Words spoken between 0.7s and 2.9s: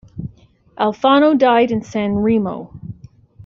Alfano died in San Remo.